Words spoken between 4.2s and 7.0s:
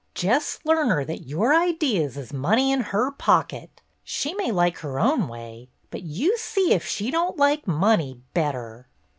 may like her own way, but you see if